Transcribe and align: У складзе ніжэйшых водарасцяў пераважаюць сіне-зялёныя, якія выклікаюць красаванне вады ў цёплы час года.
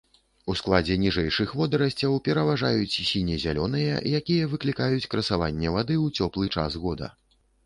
У 0.51 0.53
складзе 0.59 0.95
ніжэйшых 1.01 1.51
водарасцяў 1.59 2.15
пераважаюць 2.27 2.97
сіне-зялёныя, 3.11 4.01
якія 4.21 4.49
выклікаюць 4.55 5.09
красаванне 5.13 5.69
вады 5.79 5.95
ў 6.01 6.19
цёплы 6.19 6.45
час 6.59 6.71
года. 6.89 7.13